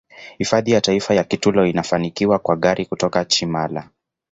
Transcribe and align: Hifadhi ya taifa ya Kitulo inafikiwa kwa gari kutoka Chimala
Hifadhi 0.37 0.71
ya 0.71 0.81
taifa 0.81 1.13
ya 1.13 1.23
Kitulo 1.23 1.65
inafikiwa 1.65 2.39
kwa 2.39 2.55
gari 2.55 2.85
kutoka 2.85 3.25
Chimala 3.25 3.89